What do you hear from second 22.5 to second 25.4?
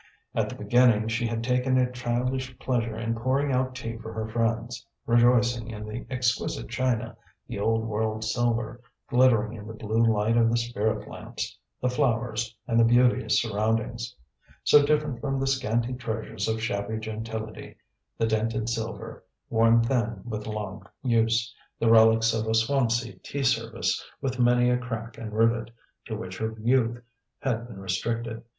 Swansea tea service with many a crack and